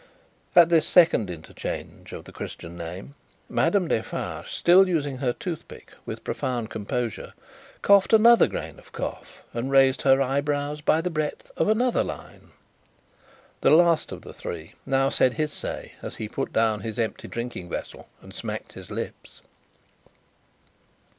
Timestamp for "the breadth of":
11.01-11.69